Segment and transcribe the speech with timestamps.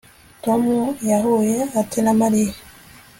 [0.43, 0.61] tom
[1.09, 2.53] yahuye ate na mariya